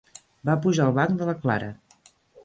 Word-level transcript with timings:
Va 0.49 0.53
pujar 0.61 0.87
al 0.87 0.95
banc 0.95 1.13
de 1.19 1.27
la 1.29 1.35
Clara. 1.43 1.69